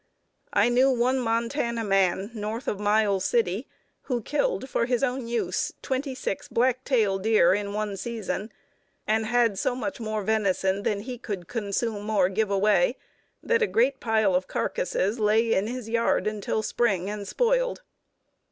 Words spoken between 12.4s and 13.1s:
away